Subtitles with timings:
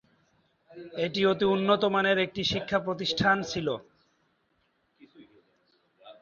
[1.05, 3.67] এটি অতি উন্নত মানের একটি শিক্ষাপ্রতিষ্ঠান ছিল।